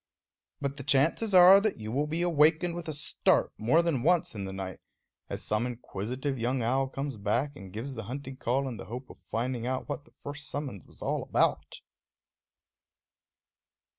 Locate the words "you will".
1.77-2.07